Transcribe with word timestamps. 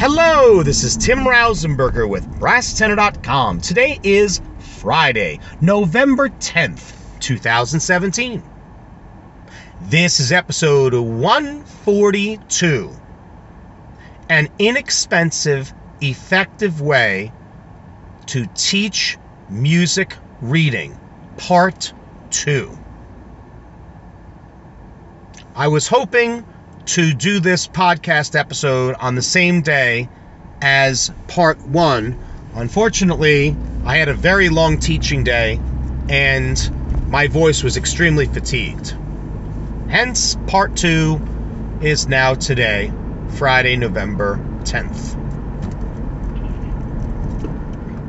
Hello, 0.00 0.62
this 0.62 0.84
is 0.84 0.96
Tim 0.96 1.24
Rausenberger 1.24 2.08
with 2.08 2.24
BrassTenor.com. 2.38 3.60
Today 3.60 3.98
is 4.04 4.40
Friday, 4.60 5.40
November 5.60 6.28
10th, 6.28 6.94
2017. 7.18 8.40
This 9.80 10.20
is 10.20 10.30
episode 10.30 10.94
142 10.94 12.92
An 14.28 14.48
inexpensive, 14.60 15.74
effective 16.00 16.80
way 16.80 17.32
to 18.26 18.46
teach 18.54 19.18
music 19.48 20.14
reading, 20.40 20.96
part 21.38 21.92
2. 22.30 22.70
I 25.56 25.66
was 25.66 25.88
hoping 25.88 26.44
to 26.88 27.12
do 27.12 27.38
this 27.38 27.68
podcast 27.68 28.34
episode 28.34 28.94
on 28.98 29.14
the 29.14 29.20
same 29.20 29.60
day 29.60 30.08
as 30.62 31.12
part 31.26 31.60
one. 31.60 32.18
Unfortunately, 32.54 33.54
I 33.84 33.98
had 33.98 34.08
a 34.08 34.14
very 34.14 34.48
long 34.48 34.78
teaching 34.78 35.22
day 35.22 35.60
and 36.08 37.10
my 37.10 37.26
voice 37.26 37.62
was 37.62 37.76
extremely 37.76 38.24
fatigued. 38.24 38.94
Hence, 39.90 40.38
part 40.46 40.76
two 40.76 41.20
is 41.82 42.08
now 42.08 42.32
today, 42.32 42.90
Friday, 43.36 43.76
November 43.76 44.40
10th. 44.62 45.14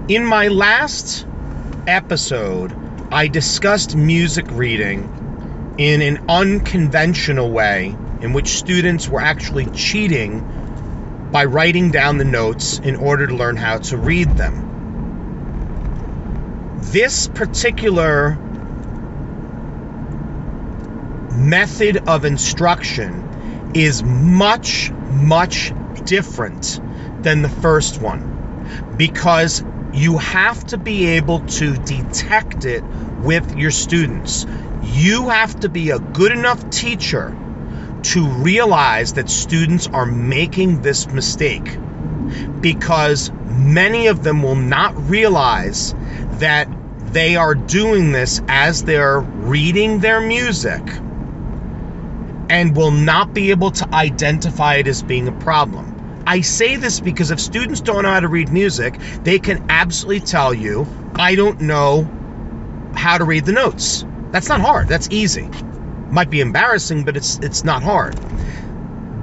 In 0.09 0.23
my 0.23 0.48
last 0.48 1.27
episode, 1.85 2.73
I 3.12 3.27
discussed 3.27 3.93
music 3.98 4.46
reading 4.52 5.19
in 5.80 6.02
an 6.02 6.26
unconventional 6.28 7.50
way 7.50 7.96
in 8.20 8.34
which 8.34 8.50
students 8.50 9.08
were 9.08 9.22
actually 9.22 9.66
cheating 9.68 11.30
by 11.32 11.46
writing 11.46 11.90
down 11.90 12.18
the 12.18 12.26
notes 12.26 12.80
in 12.80 12.98
order 12.98 13.28
to 13.28 13.34
learn 13.34 13.55
how 13.55 13.78
to 13.78 13.96
read 13.96 14.28
them. 14.36 14.66
This 16.82 17.30
particular 17.30 18.38
method 21.32 22.10
of 22.10 22.26
instruction 22.26 23.71
is 23.74 24.04
much, 24.04 24.91
much 24.91 25.71
different 26.04 26.82
than 27.24 27.41
the 27.41 27.48
first 27.49 28.02
one 28.02 28.96
because 28.98 29.64
you 29.93 30.18
have 30.18 30.62
to 30.68 30.77
be 30.77 31.05
able 31.08 31.40
to 31.40 31.77
detect 31.77 32.66
it 32.66 32.84
with 33.23 33.55
your 33.55 33.71
students. 33.71 34.45
You 34.84 35.29
have 35.29 35.59
to 35.62 35.70
be 35.70 35.91
a 35.91 35.99
good 35.99 36.31
enough 36.31 36.70
teacher 36.70 37.35
to 38.01 38.27
realize 38.27 39.13
that 39.13 39.29
students 39.29 39.87
are 39.87 40.05
making 40.05 40.81
this 40.81 41.07
mistake 41.07 41.77
because 42.62 43.31
many 43.45 44.07
of 44.07 44.23
them 44.23 44.41
will 44.41 44.55
not 44.55 44.95
realize 45.09 45.93
that 46.40 46.67
they 47.12 47.35
are 47.35 47.55
doing 47.55 48.12
this 48.12 48.41
as 48.47 48.84
they're 48.84 49.20
reading 49.20 49.99
their 49.99 50.21
music 50.21 50.81
and 52.49 52.75
will 52.75 52.91
not 52.91 53.34
be 53.34 53.51
able 53.51 53.71
to 53.71 53.93
identify 53.93 54.75
it 54.75 54.87
as 54.87 55.03
being 55.03 55.27
a 55.27 55.31
problem. 55.31 56.23
I 56.25 56.41
say 56.41 56.75
this 56.75 56.99
because 56.99 57.31
if 57.31 57.40
students 57.40 57.81
don't 57.81 58.03
know 58.03 58.09
how 58.09 58.20
to 58.20 58.27
read 58.27 58.49
music, 58.49 58.99
they 59.23 59.40
can 59.40 59.65
absolutely 59.70 60.21
tell 60.21 60.53
you, 60.53 60.87
I 61.15 61.35
don't 61.35 61.62
know 61.62 62.07
how 62.93 63.18
to 63.18 63.23
read 63.23 63.45
the 63.45 63.54
notes. 63.54 64.06
That's 64.31 64.50
not 64.50 64.62
hard, 64.62 64.88
that's 64.88 65.09
easy 65.12 65.50
might 66.12 66.29
be 66.29 66.41
embarrassing, 66.41 67.03
but 67.03 67.18
it's 67.18 67.38
it's 67.40 67.63
not 67.63 67.84
hard. 67.84 68.18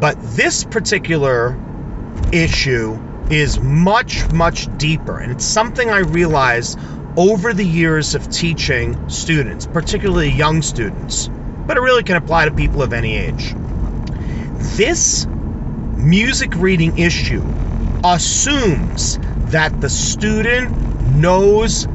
But 0.00 0.16
this 0.20 0.64
particular 0.64 1.58
issue 2.32 2.98
is 3.30 3.58
much 3.60 4.28
much 4.28 4.68
deeper, 4.78 5.18
and 5.18 5.32
it's 5.32 5.44
something 5.44 5.90
I 5.90 5.98
realized 5.98 6.78
over 7.16 7.52
the 7.54 7.64
years 7.64 8.14
of 8.14 8.30
teaching 8.30 9.08
students, 9.08 9.66
particularly 9.66 10.30
young 10.30 10.62
students, 10.62 11.28
but 11.66 11.76
it 11.76 11.80
really 11.80 12.02
can 12.02 12.16
apply 12.16 12.44
to 12.44 12.50
people 12.50 12.82
of 12.82 12.92
any 12.92 13.16
age. 13.16 13.54
This 14.76 15.26
music 15.26 16.52
reading 16.56 16.98
issue 16.98 17.42
assumes 18.04 19.18
that 19.50 19.80
the 19.80 19.88
student 19.88 21.16
knows 21.16 21.88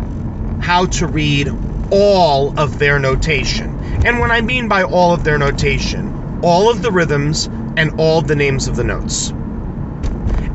how 0.62 0.86
to 0.86 1.08
read 1.08 1.50
all 1.92 2.58
of 2.58 2.80
their 2.80 3.00
notation. 3.00 4.06
And 4.06 4.20
when 4.20 4.32
I 4.32 4.42
mean 4.42 4.68
by 4.68 4.84
all 4.84 5.14
of 5.14 5.24
their 5.24 5.38
notation, 5.38 6.40
all 6.44 6.70
of 6.72 6.82
the 6.82 6.92
rhythms 6.92 7.48
and 7.78 8.00
all 8.00 8.22
the 8.22 8.36
names 8.36 8.68
of 8.68 8.76
the 8.76 8.84
notes. 8.84 9.30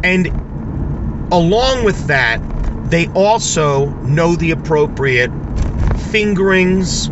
And 0.03 0.27
along 1.33 1.85
with 1.85 2.07
that, 2.07 2.41
they 2.91 3.09
also 3.09 3.87
know 3.87 4.37
the 4.37 4.53
appropriate 4.53 5.31
fingerings 6.13 7.11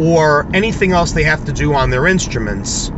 or 0.00 0.46
anything 0.54 0.92
else 0.92 1.12
they 1.12 1.24
have 1.24 1.44
to 1.46 1.52
do 1.52 1.74
on 1.74 1.90
their 1.90 2.06
instruments 2.06 2.90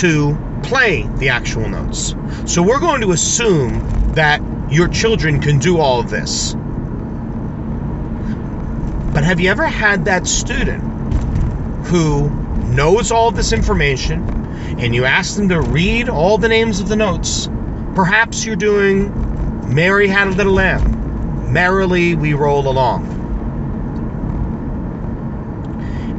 to 0.00 0.38
play 0.62 1.02
the 1.16 1.30
actual 1.30 1.68
notes. 1.68 2.14
So 2.46 2.62
we're 2.62 2.80
going 2.80 3.00
to 3.00 3.10
assume 3.10 4.14
that 4.14 4.40
your 4.70 4.88
children 4.88 5.40
can 5.40 5.58
do 5.58 5.78
all 5.78 5.98
of 5.98 6.10
this. 6.10 6.54
Have 9.30 9.38
you 9.38 9.48
ever 9.48 9.64
had 9.64 10.06
that 10.06 10.26
student 10.26 10.82
who 11.86 12.28
knows 12.28 13.12
all 13.12 13.30
this 13.30 13.52
information 13.52 14.28
and 14.80 14.92
you 14.92 15.04
ask 15.04 15.36
them 15.36 15.50
to 15.50 15.60
read 15.60 16.08
all 16.08 16.36
the 16.36 16.48
names 16.48 16.80
of 16.80 16.88
the 16.88 16.96
notes, 16.96 17.48
perhaps 17.94 18.44
you're 18.44 18.56
doing 18.56 19.72
Mary 19.72 20.08
Had 20.08 20.26
a 20.26 20.30
Little 20.32 20.54
Lamb, 20.54 21.52
Merrily 21.52 22.16
We 22.16 22.34
Roll 22.34 22.66
Along. 22.66 23.06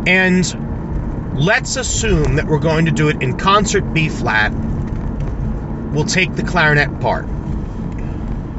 And 0.07 1.35
let's 1.35 1.75
assume 1.75 2.37
that 2.37 2.47
we're 2.47 2.59
going 2.59 2.85
to 2.85 2.91
do 2.91 3.09
it 3.09 3.21
in 3.21 3.37
concert 3.37 3.93
B 3.93 4.07
flat. 4.07 4.53
We'll 4.53 6.05
take 6.05 6.33
the 6.33 6.43
clarinet 6.43 7.01
part. 7.01 7.27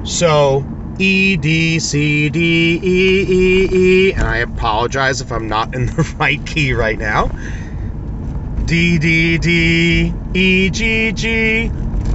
So 0.04 0.66
E, 0.98 1.36
D, 1.36 1.78
C, 1.78 2.28
D, 2.28 2.80
E, 2.82 3.22
E, 3.22 3.68
E, 4.08 4.12
and 4.14 4.26
I 4.26 4.38
apologize 4.38 5.20
if 5.20 5.32
I'm 5.32 5.48
not 5.48 5.74
in 5.74 5.86
the 5.86 6.14
right 6.20 6.44
key 6.46 6.74
right 6.74 6.98
now. 6.98 7.30
D, 8.66 8.98
D, 8.98 9.38
D, 9.38 10.14
E, 10.34 10.70
G, 10.70 11.12
G. 11.12 11.68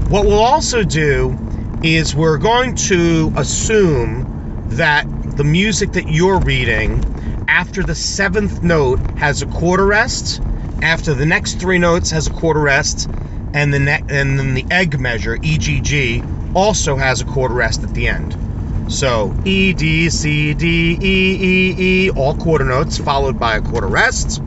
What 0.09 0.25
we'll 0.25 0.39
also 0.39 0.83
do 0.83 1.37
is 1.83 2.15
we're 2.15 2.37
going 2.37 2.75
to 2.75 3.31
assume 3.35 4.67
that 4.69 5.05
the 5.37 5.43
music 5.43 5.91
that 5.93 6.07
you're 6.07 6.39
reading, 6.39 7.45
after 7.47 7.83
the 7.83 7.95
seventh 7.95 8.63
note, 8.63 8.99
has 9.17 9.41
a 9.41 9.47
quarter 9.47 9.85
rest, 9.85 10.41
after 10.81 11.13
the 11.13 11.25
next 11.25 11.59
three 11.59 11.79
notes 11.79 12.11
has 12.11 12.27
a 12.27 12.31
quarter 12.31 12.61
rest, 12.61 13.09
and 13.53 13.73
the 13.73 13.79
ne- 13.79 14.03
and 14.09 14.39
then 14.39 14.53
the 14.53 14.65
egg 14.71 14.99
measure, 14.99 15.37
EGG, 15.43 16.23
also 16.55 16.95
has 16.95 17.21
a 17.21 17.25
quarter 17.25 17.55
rest 17.55 17.83
at 17.83 17.93
the 17.93 18.07
end. 18.07 18.46
So 18.87 19.35
E, 19.43 19.73
D, 19.73 20.09
C, 20.09 20.53
D, 20.53 20.97
E, 21.01 21.37
E, 21.39 21.75
E, 21.77 22.09
all 22.11 22.35
quarter 22.35 22.65
notes, 22.65 22.97
followed 22.97 23.37
by 23.37 23.57
a 23.57 23.61
quarter 23.61 23.87
rest. 23.87 24.41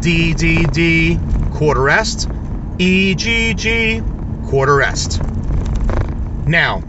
D, 0.00 0.32
D, 0.32 0.66
D, 0.66 1.18
quarter 1.52 1.82
rest. 1.82 2.28
E, 2.78 3.14
G, 3.14 3.52
G, 3.54 4.00
quarter 4.46 4.76
rest. 4.76 5.20
Now, 6.46 6.82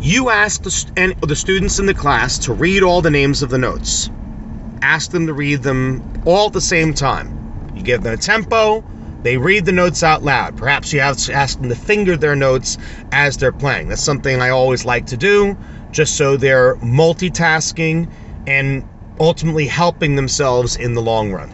you 0.00 0.30
ask 0.30 0.62
the, 0.62 1.16
the 1.20 1.36
students 1.36 1.78
in 1.78 1.86
the 1.86 1.94
class 1.94 2.38
to 2.40 2.52
read 2.52 2.82
all 2.82 3.02
the 3.02 3.10
names 3.10 3.42
of 3.42 3.50
the 3.50 3.58
notes. 3.58 4.10
Ask 4.82 5.10
them 5.10 5.26
to 5.26 5.32
read 5.32 5.62
them 5.62 6.22
all 6.24 6.46
at 6.46 6.52
the 6.52 6.60
same 6.60 6.94
time. 6.94 7.72
You 7.74 7.82
give 7.82 8.02
them 8.02 8.14
a 8.14 8.16
tempo, 8.16 8.84
they 9.22 9.36
read 9.36 9.64
the 9.64 9.72
notes 9.72 10.02
out 10.02 10.22
loud. 10.22 10.56
Perhaps 10.56 10.92
you 10.92 11.00
have 11.00 11.18
ask 11.30 11.58
them 11.60 11.68
to 11.68 11.74
finger 11.74 12.16
their 12.16 12.36
notes 12.36 12.78
as 13.12 13.36
they're 13.36 13.52
playing. 13.52 13.88
That's 13.88 14.02
something 14.02 14.40
I 14.40 14.50
always 14.50 14.84
like 14.84 15.06
to 15.06 15.16
do, 15.16 15.56
just 15.90 16.16
so 16.16 16.36
they're 16.36 16.76
multitasking 16.76 18.10
and 18.46 18.88
ultimately 19.18 19.66
helping 19.66 20.16
themselves 20.16 20.76
in 20.76 20.94
the 20.94 21.02
long 21.02 21.32
run. 21.32 21.52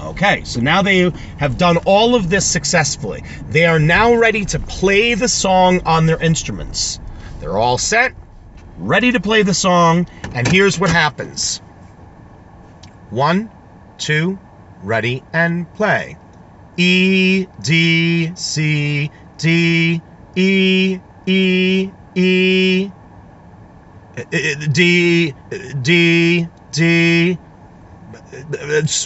Okay, 0.00 0.42
so 0.44 0.60
now 0.60 0.82
they 0.82 1.10
have 1.38 1.58
done 1.58 1.78
all 1.78 2.14
of 2.14 2.30
this 2.30 2.46
successfully. 2.46 3.24
They 3.48 3.66
are 3.66 3.78
now 3.78 4.14
ready 4.14 4.44
to 4.46 4.58
play 4.58 5.14
the 5.14 5.28
song 5.28 5.80
on 5.84 6.06
their 6.06 6.22
instruments. 6.22 7.00
They're 7.40 7.58
all 7.58 7.78
set, 7.78 8.14
ready 8.78 9.12
to 9.12 9.20
play 9.20 9.42
the 9.42 9.54
song, 9.54 10.06
and 10.34 10.46
here's 10.46 10.78
what 10.78 10.90
happens 10.90 11.60
one, 13.10 13.50
two, 13.96 14.38
ready, 14.82 15.24
and 15.32 15.72
play. 15.74 16.16
E 16.80 17.48
D 17.60 18.32
C 18.36 19.10
D 19.36 20.00
E 20.36 21.00
E 21.26 21.90
E 22.14 22.90
D 24.72 25.34
D 25.82 26.48
D 26.70 27.38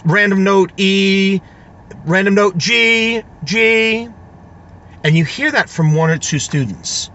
random 0.04 0.44
note 0.44 0.72
E 0.76 1.40
random 2.04 2.34
note 2.34 2.58
G 2.58 3.22
G 3.44 4.08
And 5.02 5.16
you 5.16 5.24
hear 5.24 5.50
that 5.50 5.70
from 5.70 5.94
one 5.94 6.10
or 6.10 6.18
two 6.18 6.38
students. 6.38 7.10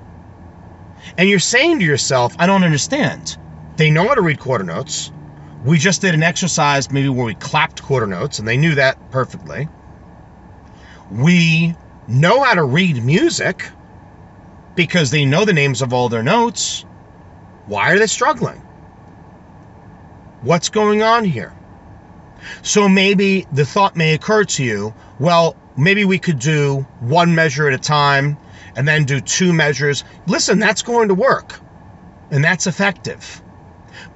And 1.19 1.29
you're 1.29 1.37
saying 1.37 1.79
to 1.79 1.85
yourself, 1.85 2.35
I 2.39 2.47
don't 2.47 2.63
understand. 2.63 3.37
They 3.77 3.91
know 3.91 4.07
how 4.07 4.15
to 4.15 4.21
read 4.21 4.39
quarter 4.39 4.63
notes. 4.63 5.11
We 5.63 5.77
just 5.77 6.01
did 6.01 6.15
an 6.15 6.23
exercise 6.23 6.91
maybe 6.91 7.09
where 7.09 7.25
we 7.25 7.35
clapped 7.35 7.83
quarter 7.83 8.07
notes 8.07 8.39
and 8.39 8.47
they 8.47 8.57
knew 8.57 8.73
that 8.75 9.11
perfectly. 9.11 9.67
We 11.11 11.75
know 12.07 12.43
how 12.43 12.55
to 12.55 12.63
read 12.63 13.03
music 13.03 13.69
because 14.75 15.09
they 15.11 15.25
know 15.25 15.45
the 15.45 15.53
names 15.53 15.81
of 15.81 15.93
all 15.93 16.09
their 16.09 16.23
notes. 16.23 16.85
Why 17.65 17.91
are 17.91 17.99
they 17.99 18.07
struggling? 18.07 18.61
What's 20.41 20.69
going 20.69 21.01
on 21.01 21.25
here? 21.25 21.53
So 22.61 22.87
maybe 22.87 23.47
the 23.51 23.65
thought 23.65 23.95
may 23.95 24.13
occur 24.13 24.43
to 24.45 24.63
you, 24.63 24.93
well, 25.19 25.55
maybe 25.77 26.05
we 26.05 26.19
could 26.19 26.39
do 26.39 26.85
one 26.99 27.35
measure 27.35 27.67
at 27.67 27.73
a 27.73 27.77
time 27.77 28.37
and 28.75 28.87
then 28.87 29.05
do 29.05 29.19
two 29.19 29.53
measures. 29.53 30.03
Listen, 30.27 30.59
that's 30.59 30.81
going 30.83 31.07
to 31.07 31.15
work 31.15 31.59
and 32.31 32.43
that's 32.43 32.67
effective. 32.67 33.41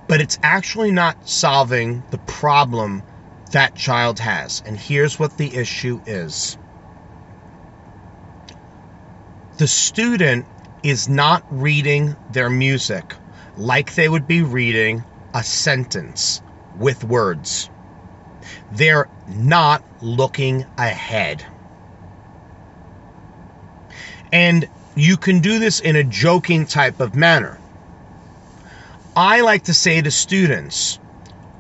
But 0.08 0.22
it's 0.22 0.38
actually 0.44 0.92
not 0.92 1.28
solving 1.28 2.04
the 2.12 2.18
problem 2.20 3.04
that 3.52 3.76
child 3.76 4.20
has. 4.20 4.62
And 4.66 4.78
here's 4.78 5.18
what 5.18 5.38
the 5.38 5.56
issue 5.56 6.02
is 6.06 6.58
the 9.62 9.68
student 9.68 10.48
is 10.82 11.08
not 11.08 11.46
reading 11.52 12.16
their 12.32 12.50
music 12.50 13.14
like 13.58 13.94
they 13.94 14.10
would 14.10 14.26
be 14.26 14.42
reading 14.42 15.04
a 15.36 15.44
sentence 15.44 16.42
with 16.80 17.04
words. 17.04 17.70
They're 18.72 19.08
not 19.28 19.84
looking 20.02 20.66
ahead. 20.80 21.46
And 24.32 24.68
you 24.96 25.16
can 25.16 25.42
do 25.42 25.60
this 25.60 25.80
in 25.80 25.96
a 25.96 26.04
joking 26.04 26.66
type 26.66 27.00
of 27.00 27.14
manner. 27.14 27.60
I 29.16 29.42
like 29.42 29.66
to 29.66 29.76
say 29.76 30.02
to 30.02 30.10
students 30.10 30.96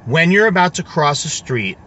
when 0.05 0.31
you're 0.31 0.47
about 0.47 0.73
to 0.73 0.83
cross 0.83 1.23
a 1.25 1.29
street, 1.29 1.77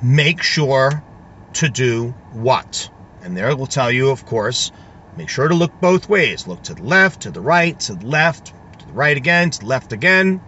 make 0.00 0.42
sure 0.42 1.04
to 1.52 1.68
do 1.68 2.14
what? 2.32 2.88
And 3.22 3.36
there 3.36 3.50
it 3.50 3.58
will 3.58 3.66
tell 3.66 3.90
you, 3.90 4.10
of 4.10 4.24
course, 4.26 4.72
make 5.16 5.28
sure 5.28 5.48
to 5.48 5.54
look 5.54 5.72
both 5.80 6.08
ways. 6.08 6.46
Look 6.46 6.62
to 6.64 6.74
the 6.74 6.82
left, 6.82 7.22
to 7.22 7.30
the 7.30 7.40
right, 7.40 7.78
to 7.80 7.94
the 7.94 8.06
left, 8.06 8.52
to 8.78 8.86
the 8.86 8.92
right 8.92 9.16
again, 9.16 9.50
to 9.50 9.60
the 9.60 9.66
left 9.66 9.92
again. 9.92 10.40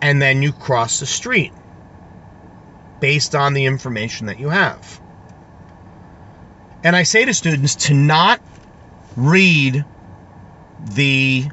And 0.00 0.20
then 0.20 0.42
you 0.42 0.52
cross 0.52 1.00
the 1.00 1.06
street 1.06 1.52
based 3.00 3.34
on 3.34 3.54
the 3.54 3.64
information 3.64 4.26
that 4.26 4.38
you 4.38 4.48
have. 4.48 5.00
And 6.82 6.94
I 6.94 7.02
say 7.02 7.24
to 7.24 7.32
students 7.32 7.74
to 7.86 7.94
not 7.94 8.40
read 9.16 9.84
the 10.92 11.46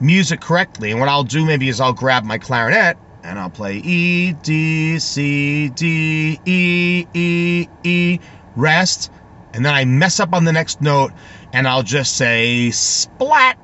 music 0.00 0.40
correctly. 0.40 0.92
And 0.92 1.00
what 1.00 1.08
I'll 1.08 1.24
do 1.24 1.44
maybe 1.44 1.68
is 1.68 1.80
I'll 1.80 1.92
grab 1.92 2.24
my 2.24 2.38
clarinet 2.38 2.96
and 3.24 3.38
I'll 3.38 3.50
play 3.50 3.78
E, 3.78 4.32
D, 4.32 4.98
C, 5.00 5.68
D, 5.70 6.38
E, 6.44 7.06
E, 7.12 7.68
E, 7.82 8.18
rest. 8.56 9.10
And 9.52 9.64
then 9.64 9.74
I 9.74 9.84
mess 9.84 10.20
up 10.20 10.34
on 10.34 10.44
the 10.44 10.52
next 10.52 10.80
note 10.80 11.12
and 11.52 11.66
I'll 11.68 11.82
just 11.82 12.16
say 12.16 12.70
splat. 12.70 13.58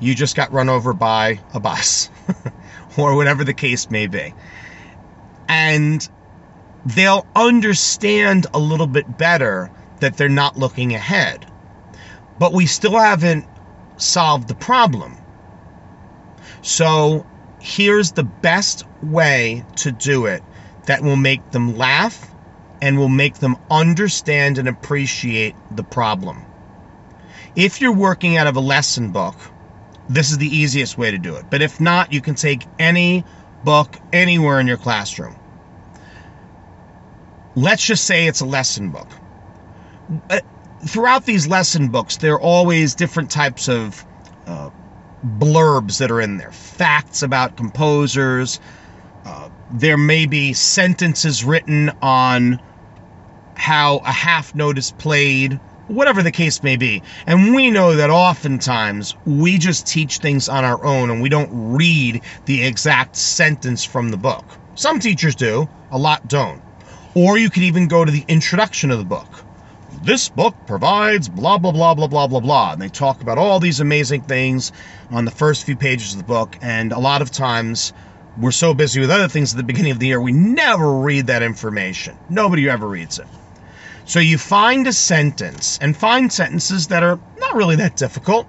You 0.00 0.14
just 0.14 0.36
got 0.36 0.52
run 0.52 0.68
over 0.68 0.92
by 0.92 1.40
a 1.54 1.60
bus 1.60 2.10
or 2.98 3.16
whatever 3.16 3.44
the 3.44 3.54
case 3.54 3.90
may 3.90 4.06
be. 4.06 4.34
And 5.48 6.06
they'll 6.84 7.26
understand 7.34 8.46
a 8.52 8.58
little 8.58 8.86
bit 8.86 9.16
better 9.16 9.70
that 10.00 10.16
they're 10.16 10.28
not 10.28 10.58
looking 10.58 10.94
ahead. 10.94 11.46
But 12.38 12.52
we 12.52 12.66
still 12.66 12.98
haven't 12.98 13.46
solved 13.96 14.48
the 14.48 14.54
problem. 14.54 15.16
So 16.62 17.26
here's 17.60 18.12
the 18.12 18.24
best 18.24 18.84
way 19.02 19.64
to 19.76 19.92
do 19.92 20.26
it 20.26 20.42
that 20.86 21.02
will 21.02 21.16
make 21.16 21.50
them 21.50 21.76
laugh 21.76 22.33
and 22.84 22.98
will 22.98 23.08
make 23.08 23.34
them 23.36 23.56
understand 23.70 24.58
and 24.58 24.68
appreciate 24.68 25.56
the 25.72 25.82
problem. 25.82 26.44
If 27.56 27.80
you're 27.80 27.92
working 27.92 28.36
out 28.36 28.46
of 28.46 28.56
a 28.56 28.60
lesson 28.60 29.10
book, 29.10 29.36
this 30.08 30.30
is 30.30 30.38
the 30.38 30.56
easiest 30.56 30.98
way 30.98 31.10
to 31.10 31.18
do 31.18 31.36
it. 31.36 31.46
But 31.50 31.62
if 31.62 31.80
not, 31.80 32.12
you 32.12 32.20
can 32.20 32.34
take 32.34 32.64
any 32.78 33.24
book 33.64 33.96
anywhere 34.12 34.60
in 34.60 34.66
your 34.66 34.76
classroom 34.76 35.36
let's 37.56 37.84
just 37.84 38.04
say 38.04 38.26
it's 38.26 38.40
a 38.40 38.46
lesson 38.46 38.90
book. 38.90 39.08
Uh, 40.30 40.40
throughout 40.86 41.24
these 41.24 41.46
lesson 41.46 41.88
books, 41.88 42.16
there 42.16 42.34
are 42.34 42.40
always 42.40 42.94
different 42.94 43.30
types 43.30 43.68
of 43.68 44.04
uh, 44.46 44.70
blurbs 45.38 45.98
that 45.98 46.10
are 46.10 46.20
in 46.20 46.36
there, 46.36 46.52
facts 46.52 47.22
about 47.22 47.56
composers. 47.56 48.60
Uh, 49.24 49.48
there 49.72 49.96
may 49.96 50.26
be 50.26 50.52
sentences 50.52 51.44
written 51.44 51.90
on 52.02 52.60
how 53.54 53.98
a 53.98 54.12
half 54.12 54.54
note 54.54 54.78
is 54.78 54.92
played, 54.92 55.58
whatever 55.88 56.22
the 56.22 56.30
case 56.32 56.62
may 56.62 56.76
be. 56.76 57.02
And 57.26 57.54
we 57.54 57.70
know 57.70 57.96
that 57.96 58.10
oftentimes 58.10 59.14
we 59.26 59.58
just 59.58 59.86
teach 59.86 60.18
things 60.18 60.48
on 60.48 60.64
our 60.64 60.82
own 60.84 61.10
and 61.10 61.22
we 61.22 61.28
don't 61.28 61.50
read 61.52 62.22
the 62.46 62.62
exact 62.64 63.16
sentence 63.16 63.84
from 63.84 64.10
the 64.10 64.16
book. 64.16 64.44
Some 64.74 64.98
teachers 64.98 65.34
do, 65.34 65.68
a 65.90 65.98
lot 65.98 66.26
don't. 66.28 66.62
Or 67.14 67.38
you 67.38 67.48
could 67.48 67.62
even 67.62 67.86
go 67.86 68.04
to 68.04 68.10
the 68.10 68.24
introduction 68.26 68.90
of 68.90 68.98
the 68.98 69.04
book. 69.04 69.28
This 70.02 70.28
book 70.28 70.54
provides 70.66 71.28
blah, 71.28 71.58
blah, 71.58 71.72
blah, 71.72 71.94
blah, 71.94 72.08
blah, 72.08 72.26
blah, 72.26 72.40
blah. 72.40 72.72
And 72.72 72.82
they 72.82 72.88
talk 72.88 73.22
about 73.22 73.38
all 73.38 73.60
these 73.60 73.80
amazing 73.80 74.22
things 74.22 74.72
on 75.10 75.24
the 75.24 75.30
first 75.30 75.64
few 75.64 75.76
pages 75.76 76.12
of 76.12 76.18
the 76.18 76.24
book. 76.24 76.58
And 76.60 76.92
a 76.92 76.98
lot 76.98 77.22
of 77.22 77.30
times 77.30 77.92
we're 78.38 78.50
so 78.50 78.74
busy 78.74 79.00
with 79.00 79.10
other 79.10 79.28
things 79.28 79.52
at 79.52 79.56
the 79.56 79.62
beginning 79.62 79.92
of 79.92 80.00
the 80.00 80.08
year, 80.08 80.20
we 80.20 80.32
never 80.32 80.92
read 80.92 81.28
that 81.28 81.42
information. 81.42 82.18
Nobody 82.28 82.68
ever 82.68 82.86
reads 82.86 83.18
it. 83.18 83.26
So 84.04 84.20
you 84.20 84.38
find 84.38 84.86
a 84.86 84.92
sentence 84.92 85.78
and 85.80 85.96
find 85.96 86.32
sentences 86.32 86.88
that 86.88 87.02
are 87.02 87.18
not 87.38 87.54
really 87.54 87.76
that 87.76 87.96
difficult 87.96 88.46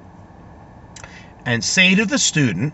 and 1.46 1.64
say 1.64 1.96
to 1.96 2.06
the 2.06 2.20
student, 2.20 2.74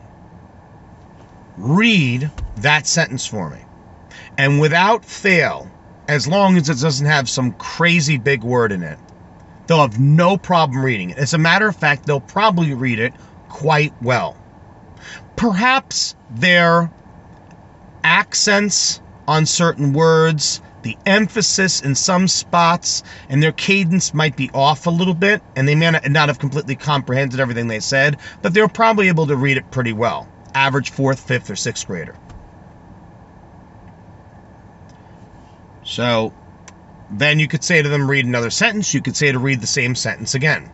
read 1.57 2.31
that 2.57 2.87
sentence 2.87 3.25
for 3.25 3.49
me. 3.49 3.59
And 4.37 4.59
without 4.59 5.05
fail, 5.05 5.69
as 6.11 6.27
long 6.27 6.57
as 6.57 6.69
it 6.69 6.79
doesn't 6.79 7.05
have 7.05 7.29
some 7.29 7.53
crazy 7.53 8.17
big 8.17 8.43
word 8.43 8.73
in 8.73 8.83
it. 8.83 8.99
They'll 9.65 9.81
have 9.81 9.97
no 9.97 10.35
problem 10.35 10.83
reading 10.83 11.11
it. 11.11 11.17
As 11.17 11.33
a 11.33 11.37
matter 11.37 11.69
of 11.69 11.75
fact, 11.75 12.05
they'll 12.05 12.19
probably 12.19 12.73
read 12.73 12.99
it 12.99 13.13
quite 13.47 13.93
well. 14.01 14.35
Perhaps 15.37 16.15
their 16.29 16.91
accents 18.03 18.99
on 19.25 19.45
certain 19.45 19.93
words, 19.93 20.61
the 20.83 20.97
emphasis 21.05 21.81
in 21.81 21.95
some 21.95 22.27
spots, 22.27 23.03
and 23.29 23.41
their 23.41 23.51
cadence 23.51 24.13
might 24.13 24.35
be 24.35 24.49
off 24.53 24.87
a 24.87 24.89
little 24.89 25.13
bit, 25.13 25.41
and 25.55 25.67
they 25.67 25.75
may 25.75 25.91
not 25.91 26.29
have 26.29 26.39
completely 26.39 26.75
comprehended 26.75 27.39
everything 27.39 27.67
they 27.67 27.79
said, 27.79 28.17
but 28.41 28.53
they're 28.53 28.67
probably 28.67 29.07
able 29.07 29.27
to 29.27 29.35
read 29.35 29.57
it 29.57 29.69
pretty 29.71 29.93
well. 29.93 30.27
Average 30.53 30.89
fourth, 30.89 31.19
fifth, 31.19 31.49
or 31.49 31.55
sixth 31.55 31.87
grader. 31.87 32.15
So 35.83 36.33
then 37.11 37.39
you 37.39 37.47
could 37.47 37.63
say 37.63 37.81
to 37.81 37.89
them, 37.89 38.09
read 38.09 38.25
another 38.25 38.49
sentence. 38.49 38.93
You 38.93 39.01
could 39.01 39.15
say 39.15 39.31
to 39.31 39.39
read 39.39 39.61
the 39.61 39.67
same 39.67 39.95
sentence 39.95 40.35
again. 40.35 40.71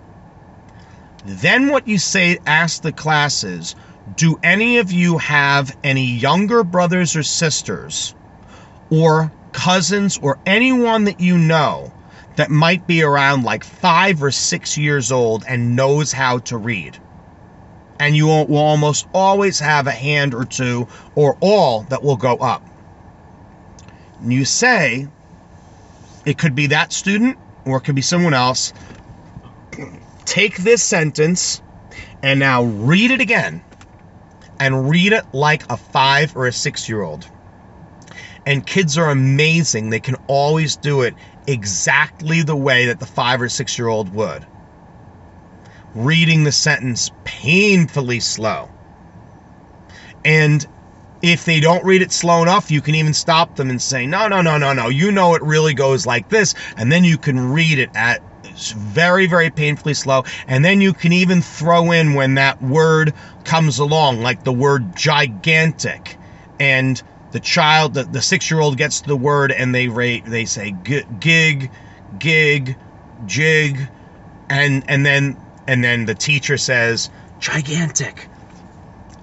Then 1.25 1.69
what 1.69 1.87
you 1.87 1.97
say, 1.97 2.39
ask 2.45 2.81
the 2.81 2.91
classes, 2.91 3.75
do 4.15 4.39
any 4.43 4.77
of 4.77 4.91
you 4.91 5.17
have 5.17 5.75
any 5.83 6.05
younger 6.05 6.63
brothers 6.63 7.15
or 7.15 7.23
sisters 7.23 8.15
or 8.89 9.31
cousins 9.57 10.19
or 10.21 10.39
anyone 10.45 11.03
that 11.05 11.19
you 11.19 11.37
know 11.37 11.91
that 12.37 12.49
might 12.49 12.87
be 12.87 13.03
around 13.03 13.43
like 13.43 13.63
five 13.63 14.23
or 14.23 14.31
six 14.31 14.77
years 14.77 15.11
old 15.11 15.43
and 15.47 15.75
knows 15.75 16.11
how 16.13 16.39
to 16.39 16.57
read? 16.57 16.97
And 17.99 18.15
you 18.15 18.27
will 18.27 18.55
almost 18.55 19.07
always 19.13 19.59
have 19.59 19.87
a 19.87 19.91
hand 19.91 20.33
or 20.33 20.45
two 20.45 20.87
or 21.15 21.37
all 21.41 21.81
that 21.89 22.03
will 22.03 22.17
go 22.17 22.37
up 22.37 22.63
you 24.23 24.45
say 24.45 25.07
it 26.25 26.37
could 26.37 26.55
be 26.55 26.67
that 26.67 26.91
student 26.91 27.37
or 27.65 27.77
it 27.77 27.81
could 27.81 27.95
be 27.95 28.01
someone 28.01 28.33
else. 28.33 28.73
Take 30.25 30.57
this 30.57 30.83
sentence 30.83 31.61
and 32.23 32.39
now 32.39 32.63
read 32.63 33.11
it 33.11 33.21
again 33.21 33.61
and 34.59 34.89
read 34.89 35.13
it 35.13 35.23
like 35.33 35.63
a 35.69 35.77
five 35.77 36.35
or 36.35 36.47
a 36.47 36.51
six 36.51 36.89
year 36.89 37.01
old. 37.01 37.27
And 38.47 38.65
kids 38.65 38.97
are 38.97 39.09
amazing. 39.09 39.89
They 39.89 39.99
can 39.99 40.15
always 40.27 40.77
do 40.77 41.01
it 41.01 41.15
exactly 41.47 42.43
the 42.43 42.55
way 42.55 42.85
that 42.85 42.97
the 42.97 43.05
five 43.05 43.41
or 43.41 43.49
six 43.49 43.77
year 43.77 43.89
old 43.89 44.13
would. 44.13 44.45
Reading 45.93 46.45
the 46.45 46.53
sentence 46.53 47.11
painfully 47.25 48.21
slow. 48.21 48.69
And 50.23 50.65
if 51.21 51.43
they 51.43 51.59
don't 51.59 51.83
read 51.83 52.01
it 52.01 52.13
slow 52.13 52.41
enough, 52.41 52.71
you 52.71 52.79
can 52.79 52.95
even 52.95 53.13
stop 53.13 53.57
them 53.57 53.69
and 53.69 53.81
say, 53.81 54.07
no, 54.07 54.29
no, 54.29 54.41
no, 54.41 54.57
no, 54.57 54.71
no. 54.71 54.87
You 54.87 55.11
know 55.11 55.35
it 55.35 55.41
really 55.41 55.73
goes 55.73 56.05
like 56.05 56.29
this. 56.29 56.55
And 56.77 56.89
then 56.89 57.03
you 57.03 57.17
can 57.17 57.51
read 57.51 57.79
it 57.79 57.89
at 57.95 58.21
very, 58.45 59.25
very 59.25 59.49
painfully 59.49 59.93
slow. 59.93 60.23
And 60.47 60.63
then 60.63 60.79
you 60.79 60.93
can 60.93 61.11
even 61.11 61.41
throw 61.41 61.91
in 61.91 62.13
when 62.13 62.35
that 62.35 62.61
word 62.61 63.13
comes 63.43 63.79
along, 63.79 64.21
like 64.21 64.45
the 64.45 64.53
word 64.53 64.95
gigantic. 64.95 66.17
And 66.61 67.03
the 67.31 67.39
child, 67.39 67.93
the, 67.93 68.03
the 68.03 68.21
six 68.21 68.49
year 68.49 68.59
old 68.59 68.77
gets 68.77 69.01
the 69.01 69.15
word 69.15 69.51
and 69.51 69.73
they 69.73 69.87
rate, 69.87 70.25
they 70.25 70.45
say 70.45 70.71
gig, 70.71 71.71
gig, 72.19 72.77
jig. 73.25 73.89
And, 74.49 74.83
and 74.89 75.05
then, 75.05 75.37
and 75.67 75.83
then 75.83 76.05
the 76.05 76.15
teacher 76.15 76.57
says 76.57 77.09
gigantic 77.39 78.29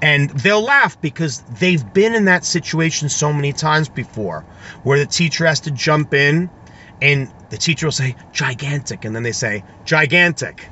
and 0.05 0.29
they'll 0.31 0.63
laugh 0.63 1.01
because 1.01 1.41
they've 1.59 1.95
been 1.95 2.15
in 2.15 2.27
that 2.27 2.45
situation 2.45 3.09
so 3.09 3.33
many 3.33 3.55
times 3.55 3.89
before 3.89 4.43
where 4.83 4.99
the 4.99 5.07
teacher 5.07 5.47
has 5.47 5.61
to 5.61 5.71
jump 5.71 6.13
in 6.13 6.51
and 7.01 7.33
the 7.49 7.57
teacher 7.57 7.87
will 7.87 7.93
say 7.93 8.15
gigantic 8.31 9.07
and 9.07 9.17
then 9.17 9.23
they 9.23 9.33
say 9.33 9.65
gigantic 9.87 10.69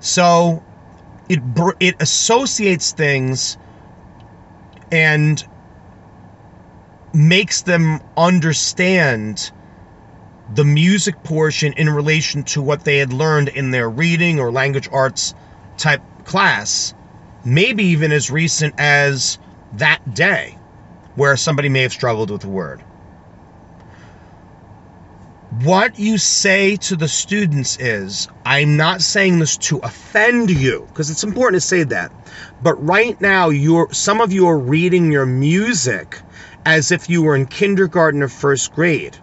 so 0.00 0.62
it 1.28 1.38
it 1.78 1.94
associates 2.00 2.90
things 2.90 3.56
and 4.90 5.46
makes 7.14 7.62
them 7.62 8.00
understand 8.16 9.50
the 10.54 10.64
music 10.64 11.22
portion 11.22 11.72
in 11.74 11.88
relation 11.88 12.42
to 12.42 12.62
what 12.62 12.84
they 12.84 12.98
had 12.98 13.12
learned 13.12 13.48
in 13.48 13.70
their 13.70 13.88
reading 13.88 14.40
or 14.40 14.50
language 14.50 14.88
arts 14.92 15.34
type 15.76 16.02
class 16.24 16.94
maybe 17.44 17.84
even 17.84 18.12
as 18.12 18.30
recent 18.30 18.74
as 18.78 19.38
that 19.74 20.14
day 20.14 20.56
where 21.14 21.36
somebody 21.36 21.68
may 21.68 21.82
have 21.82 21.92
struggled 21.92 22.30
with 22.30 22.44
a 22.44 22.48
word. 22.48 22.80
What 25.62 25.98
you 25.98 26.16
say 26.16 26.76
to 26.76 26.96
the 26.96 27.08
students 27.08 27.78
is, 27.78 28.28
I'm 28.44 28.78
not 28.78 29.02
saying 29.02 29.38
this 29.38 29.58
to 29.58 29.78
offend 29.78 30.50
you, 30.50 30.86
because 30.88 31.10
it's 31.10 31.24
important 31.24 31.60
to 31.60 31.68
say 31.68 31.82
that. 31.84 32.10
But 32.62 32.82
right 32.82 33.20
now, 33.20 33.50
you're 33.50 33.92
some 33.92 34.22
of 34.22 34.32
you 34.32 34.46
are 34.48 34.58
reading 34.58 35.12
your 35.12 35.26
music 35.26 36.18
as 36.64 36.92
if 36.92 37.08
you 37.10 37.22
were 37.22 37.36
in 37.36 37.46
kindergarten 37.46 38.22
or 38.22 38.28
first 38.28 38.72
grade. 38.72 39.16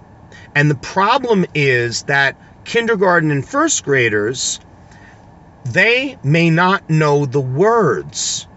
And 0.56 0.70
the 0.70 0.76
problem 0.76 1.46
is 1.54 2.04
that 2.04 2.36
kindergarten 2.66 3.32
and 3.32 3.48
first 3.48 3.84
graders 3.84 4.60
they 5.66 6.18
may 6.24 6.50
not 6.50 6.90
know 6.90 7.26
the 7.26 7.42
words. 7.42 8.48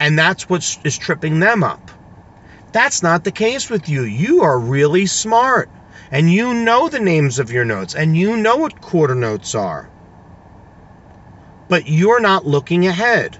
And 0.00 0.18
that's 0.18 0.48
what 0.48 0.78
is 0.84 0.98
tripping 0.98 1.40
them 1.40 1.62
up. 1.62 1.90
That's 2.72 3.02
not 3.02 3.22
the 3.22 3.30
case 3.30 3.70
with 3.70 3.88
you. 3.88 4.02
You 4.02 4.42
are 4.42 4.58
really 4.58 5.06
smart. 5.06 5.70
And 6.10 6.32
you 6.32 6.52
know 6.54 6.88
the 6.88 7.00
names 7.00 7.38
of 7.38 7.52
your 7.52 7.64
notes. 7.64 7.94
And 7.94 8.16
you 8.16 8.36
know 8.36 8.56
what 8.56 8.80
quarter 8.80 9.14
notes 9.14 9.54
are. 9.54 9.88
But 11.68 11.86
you're 11.86 12.20
not 12.20 12.46
looking 12.46 12.86
ahead. 12.86 13.38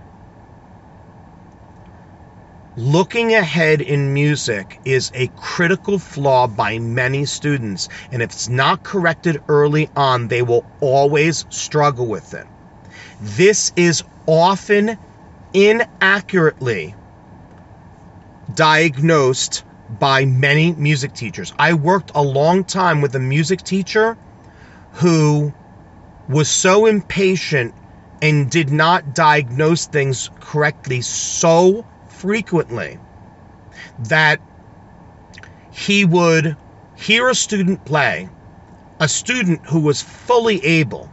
Looking 2.76 3.33
ahead 3.35 3.81
in 3.83 4.12
music 4.14 4.81
is 4.85 5.12
a 5.14 5.28
critical 5.37 5.97
flaw 6.00 6.49
by 6.49 6.81
many 6.81 7.25
students. 7.25 7.88
And 8.11 8.21
if 8.21 8.33
it's 8.33 8.49
not 8.49 8.83
corrected 8.83 9.40
early 9.49 9.88
on, 9.95 10.26
they 10.26 10.43
will 10.43 10.66
always 10.81 11.47
struggle 11.50 12.09
with 12.09 12.35
it. 12.35 12.49
This 13.21 13.73
is 13.76 14.02
often 14.26 14.99
inaccurately 15.52 16.97
diagnosed 18.52 19.62
by 19.88 20.25
many 20.25 20.73
music 20.73 21.12
teachers. 21.14 21.52
I 21.57 21.75
worked 21.75 22.11
a 22.16 22.23
long 22.23 22.64
time 22.64 23.00
with 23.00 23.14
a 23.14 23.21
music 23.21 23.62
teacher 23.62 24.19
who 24.95 25.52
was 26.28 26.49
so 26.49 26.87
impatient 26.87 27.73
and 28.21 28.50
did 28.50 28.73
not 28.73 29.14
diagnose 29.14 29.87
things 29.87 30.28
correctly 30.40 31.02
so 31.02 31.85
frequently 32.25 32.99
that 34.09 34.40
he 35.71 36.07
would 36.07 36.57
hear 36.97 37.28
a 37.28 37.35
student 37.35 37.85
play, 37.85 38.31
a 38.99 39.07
student 39.07 39.61
who 39.66 39.81
was 39.81 40.00
fully 40.00 40.64
able 40.64 41.11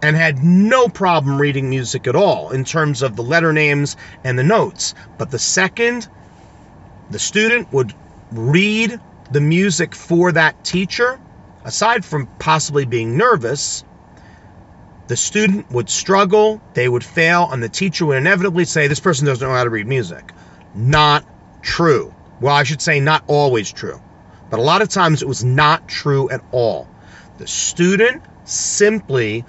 and 0.00 0.16
had 0.16 0.42
no 0.42 0.88
problem 0.88 1.38
reading 1.38 1.68
music 1.68 2.06
at 2.06 2.16
all 2.16 2.52
in 2.52 2.64
terms 2.64 3.02
of 3.02 3.16
the 3.16 3.22
letter 3.22 3.52
names 3.52 3.98
and 4.24 4.38
the 4.38 4.42
notes. 4.42 4.94
But 5.18 5.30
the 5.30 5.38
second 5.38 6.08
the 7.10 7.18
student 7.18 7.70
would 7.74 7.92
read 8.30 8.98
the 9.30 9.42
music 9.42 9.94
for 9.94 10.32
that 10.32 10.64
teacher, 10.64 11.20
aside 11.66 12.02
from 12.02 12.28
possibly 12.38 12.86
being 12.86 13.18
nervous, 13.18 13.84
the 15.08 15.16
student 15.16 15.70
would 15.70 15.90
struggle, 15.90 16.60
they 16.74 16.88
would 16.88 17.04
fail, 17.04 17.48
and 17.50 17.62
the 17.62 17.68
teacher 17.68 18.06
would 18.06 18.18
inevitably 18.18 18.64
say, 18.64 18.86
This 18.86 19.00
person 19.00 19.26
doesn't 19.26 19.46
know 19.46 19.54
how 19.54 19.64
to 19.64 19.70
read 19.70 19.86
music. 19.86 20.32
Not 20.74 21.24
true. 21.60 22.14
Well, 22.40 22.54
I 22.54 22.62
should 22.62 22.80
say, 22.80 23.00
not 23.00 23.24
always 23.26 23.72
true. 23.72 24.00
But 24.50 24.58
a 24.58 24.62
lot 24.62 24.82
of 24.82 24.88
times 24.88 25.22
it 25.22 25.28
was 25.28 25.44
not 25.44 25.88
true 25.88 26.30
at 26.30 26.42
all. 26.52 26.88
The 27.38 27.46
student 27.46 28.22
simply 28.44 29.44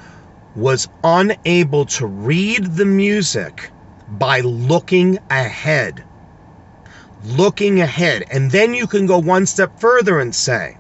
was 0.56 0.88
unable 1.04 1.86
to 1.86 2.06
read 2.06 2.66
the 2.76 2.86
music 2.86 3.72
by 4.08 4.42
looking 4.42 5.20
ahead. 5.30 6.04
Looking 7.26 7.82
ahead. 7.82 8.26
And 8.32 8.52
then 8.52 8.74
you 8.74 8.88
can 8.88 9.06
go 9.06 9.20
one 9.20 9.46
step 9.46 9.80
further 9.80 10.20
and 10.20 10.34
say, 10.34 10.78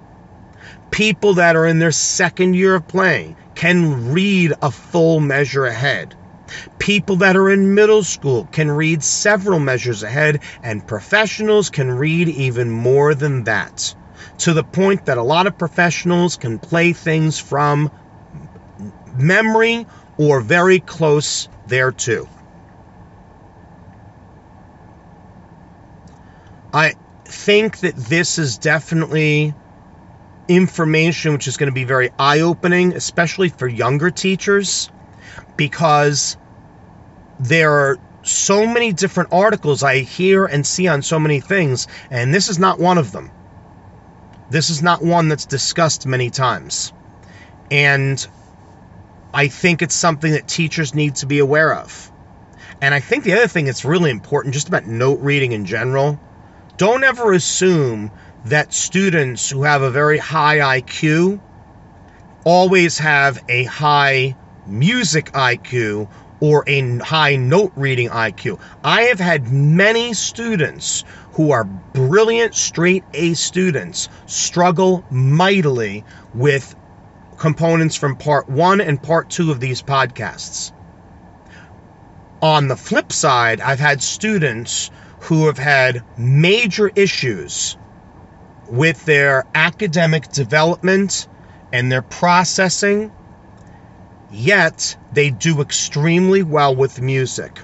people 0.92 1.36
that 1.36 1.56
are 1.56 1.66
in 1.66 1.80
their 1.80 1.92
second 1.92 2.54
year 2.54 2.76
of 2.76 2.88
playing 2.88 3.36
can 3.56 4.12
read 4.12 4.54
a 4.62 4.72
full 4.72 5.20
measure 5.20 5.66
ahead. 5.66 6.16
People 6.80 7.18
that 7.18 7.36
are 7.36 7.50
in 7.50 7.74
middle 7.74 8.04
school 8.04 8.48
can 8.52 8.70
read 8.70 9.04
several 9.04 9.60
measures 9.60 10.04
ahead, 10.04 10.42
and 10.62 10.86
professionals 10.86 11.70
can 11.70 11.92
read 11.92 12.30
even 12.30 12.70
more 12.70 13.16
than 13.16 13.44
that. 13.46 13.96
To 14.40 14.54
the 14.54 14.64
point 14.64 15.06
that 15.06 15.18
a 15.18 15.24
lot 15.24 15.48
of 15.48 15.58
professionals 15.58 16.36
can 16.36 16.60
play 16.60 16.94
things 16.94 17.40
from 17.40 17.92
memory 19.16 19.88
or 20.18 20.42
very 20.42 20.80
close 20.80 21.48
thereto. 21.68 22.28
I 26.74 26.96
think 27.26 27.80
that 27.80 27.96
this 27.96 28.38
is 28.38 28.58
definitely 28.58 29.54
information 30.48 31.34
which 31.34 31.48
is 31.48 31.58
going 31.58 31.70
to 31.70 31.74
be 31.74 31.84
very 31.84 32.10
eye 32.20 32.42
opening, 32.42 32.94
especially 32.94 33.50
for 33.50 33.68
younger 33.68 34.12
teachers, 34.12 34.90
because 35.56 36.38
there 37.40 37.72
are 37.72 37.98
so 38.24 38.66
many 38.66 38.94
different 38.94 39.34
articles 39.34 39.84
I 39.84 40.00
hear 40.00 40.46
and 40.46 40.66
see 40.66 40.88
on 40.88 41.02
so 41.02 41.20
many 41.20 41.40
things, 41.40 41.88
and 42.10 42.34
this 42.34 42.50
is 42.50 42.60
not 42.60 42.80
one 42.80 42.98
of 42.98 43.12
them. 43.12 43.32
This 44.50 44.70
is 44.70 44.82
not 44.82 45.02
one 45.02 45.30
that's 45.30 45.46
discussed 45.46 46.06
many 46.06 46.30
times. 46.30 46.94
And 47.72 48.26
I 49.34 49.48
think 49.48 49.82
it's 49.82 49.96
something 49.96 50.32
that 50.34 50.48
teachers 50.48 50.94
need 50.94 51.16
to 51.16 51.26
be 51.26 51.40
aware 51.40 51.74
of. 51.74 52.12
And 52.82 52.94
I 52.94 53.00
think 53.00 53.24
the 53.24 53.34
other 53.34 53.48
thing 53.48 53.66
that's 53.66 53.86
really 53.86 54.12
important, 54.12 54.54
just 54.54 54.68
about 54.68 54.86
note 54.86 55.20
reading 55.22 55.54
in 55.54 55.66
general, 55.66 56.20
don't 56.78 57.04
ever 57.04 57.34
assume 57.34 58.12
that 58.46 58.74
students 58.74 59.50
who 59.50 59.64
have 59.64 59.82
a 59.82 59.92
very 59.92 60.18
high 60.18 60.80
IQ 60.82 61.40
always 62.44 62.98
have 62.98 63.44
a 63.48 63.64
high 63.64 64.36
music 64.68 65.32
IQ 65.32 66.10
or 66.42 66.64
a 66.68 66.98
high 66.98 67.38
note 67.38 67.72
reading 67.76 68.10
IQ. 68.10 68.60
I 68.84 69.04
have 69.04 69.20
had 69.20 69.50
many 69.50 70.14
students 70.14 71.06
who 71.34 71.52
are 71.52 71.64
brilliant 71.64 72.54
straight 72.54 73.04
A 73.14 73.34
students 73.34 74.10
struggle 74.26 75.06
mightily 75.10 76.04
with 76.34 76.76
components 77.38 77.96
from 77.96 78.18
part 78.18 78.50
one 78.50 78.82
and 78.82 79.02
part 79.02 79.30
two 79.30 79.52
of 79.52 79.62
these 79.62 79.82
podcasts. 79.82 80.74
On 82.42 82.68
the 82.68 82.76
flip 82.76 83.14
side, 83.14 83.62
I've 83.62 83.80
had 83.80 84.04
students 84.04 84.92
who 85.22 85.46
have 85.46 85.58
had 85.58 86.04
major 86.18 86.92
issues 86.94 87.78
with 88.68 89.06
their 89.06 89.46
academic 89.56 90.30
development 90.30 91.28
and 91.72 91.92
their 91.92 92.02
processing, 92.02 93.12
yet 94.32 94.96
they 95.12 95.30
do 95.30 95.62
extremely 95.62 96.44
well 96.44 96.76
with 96.76 97.02
music. 97.02 97.60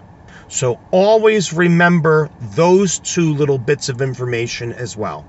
So 0.48 0.79
always 0.91 1.53
remember 1.53 2.29
those 2.39 3.00
two 3.00 3.34
little 3.34 3.60
bits 3.60 3.89
of 3.89 4.01
information 4.01 4.74
as 4.74 4.98
well. 4.98 5.27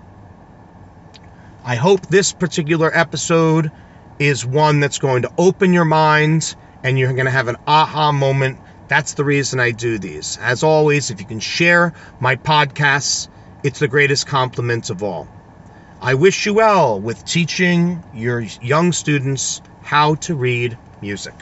I 1.65 1.77
hope 1.77 2.07
this 2.07 2.33
particular 2.33 2.91
episode 2.93 3.71
is 4.19 4.47
one 4.47 4.81
that's 4.81 4.99
going 4.99 5.23
to 5.23 5.33
open 5.39 5.73
your 5.73 5.85
mind 5.85 6.55
and 6.83 6.99
you're 6.99 7.13
going 7.13 7.27
to 7.27 7.31
have 7.31 7.49
an 7.49 7.57
aha 7.67 8.13
moment 8.13 8.59
That's 8.89 9.15
the 9.15 9.25
reason 9.25 9.61
I 9.61 9.71
do 9.71 9.99
these. 9.99 10.37
As 10.43 10.65
always, 10.65 11.11
if 11.11 11.21
you 11.21 11.27
can 11.27 11.39
share 11.39 11.93
my 12.19 12.35
podcasts, 12.35 13.29
it's 13.63 13.79
the 13.79 13.87
greatest 13.87 14.27
compliment 14.27 14.91
of 14.91 15.05
all. 15.05 15.29
I 16.03 16.15
wish 16.15 16.47
you 16.47 16.55
well 16.55 16.99
with 16.99 17.23
teaching 17.27 18.03
your 18.11 18.41
young 18.61 18.93
students 18.93 19.61
how 19.83 20.15
to 20.17 20.35
read 20.35 20.79
music. 21.03 21.35